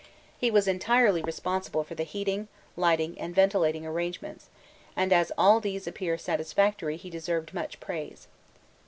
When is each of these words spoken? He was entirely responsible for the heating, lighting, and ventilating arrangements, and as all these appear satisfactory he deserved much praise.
He 0.39 0.49
was 0.49 0.67
entirely 0.67 1.21
responsible 1.21 1.83
for 1.83 1.93
the 1.93 2.01
heating, 2.01 2.47
lighting, 2.75 3.19
and 3.21 3.35
ventilating 3.35 3.85
arrangements, 3.85 4.49
and 4.95 5.13
as 5.13 5.31
all 5.37 5.59
these 5.59 5.85
appear 5.85 6.17
satisfactory 6.17 6.97
he 6.97 7.11
deserved 7.11 7.53
much 7.53 7.79
praise. 7.79 8.27